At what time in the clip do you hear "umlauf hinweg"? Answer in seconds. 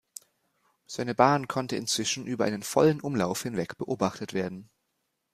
3.01-3.77